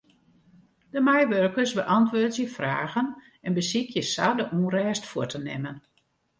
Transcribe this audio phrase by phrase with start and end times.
[0.91, 3.07] De meiwurkers beäntwurdzje fragen
[3.45, 5.77] en besykje sa de ûnrêst fuort te nimmen.